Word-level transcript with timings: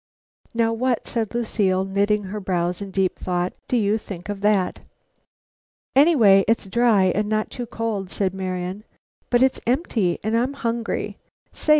"Now 0.55 0.73
what," 0.73 1.05
said 1.05 1.35
Lucile, 1.35 1.85
knitting 1.85 2.23
her 2.23 2.39
brows 2.39 2.81
in 2.81 2.89
deep 2.89 3.19
thought, 3.19 3.53
"do 3.67 3.77
you 3.77 3.99
think 3.99 4.29
of 4.29 4.41
that?" 4.41 4.79
"Anyway, 5.95 6.43
it's 6.47 6.65
dry, 6.65 7.03
and 7.13 7.29
not 7.29 7.51
too 7.51 7.67
cold," 7.67 8.09
said 8.09 8.33
Marian. 8.33 8.83
"But 9.29 9.43
it's 9.43 9.61
empty, 9.67 10.17
and 10.23 10.35
I'm 10.35 10.53
hungry. 10.53 11.17
Say!" 11.53 11.69